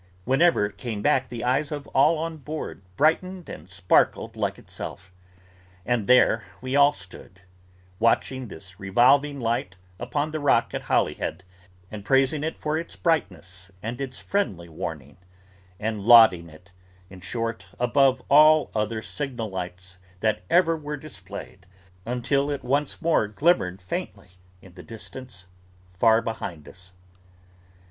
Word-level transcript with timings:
Whenever 0.25 0.65
it 0.65 0.79
came 0.79 1.03
back, 1.03 1.29
the 1.29 1.43
eyes 1.43 1.71
of 1.71 1.85
all 1.89 2.17
on 2.17 2.37
board, 2.37 2.81
brightened 2.97 3.47
and 3.47 3.69
sparkled 3.69 4.35
like 4.35 4.57
itself: 4.57 5.13
and 5.85 6.07
there 6.07 6.43
we 6.59 6.75
all 6.75 6.91
stood, 6.91 7.41
watching 7.99 8.47
this 8.47 8.79
revolving 8.79 9.39
light 9.39 9.75
upon 9.99 10.31
the 10.31 10.39
rock 10.39 10.73
at 10.73 10.81
Holyhead, 10.81 11.43
and 11.91 12.03
praising 12.03 12.43
it 12.43 12.57
for 12.57 12.79
its 12.79 12.95
brightness 12.95 13.69
and 13.83 14.01
its 14.01 14.19
friendly 14.19 14.67
warning, 14.67 15.17
and 15.79 16.01
lauding 16.01 16.49
it, 16.49 16.71
in 17.11 17.21
short, 17.21 17.67
above 17.79 18.23
all 18.27 18.71
other 18.73 19.03
signal 19.03 19.51
lights 19.51 19.99
that 20.21 20.41
ever 20.49 20.75
were 20.75 20.97
displayed, 20.97 21.67
until 22.07 22.49
it 22.49 22.63
once 22.63 23.03
more 23.03 23.27
glimmered 23.27 23.79
faintly 23.79 24.29
in 24.63 24.73
the 24.73 24.81
distance, 24.81 25.45
far 25.93 26.23
behind 26.23 26.67
us. 26.67 26.93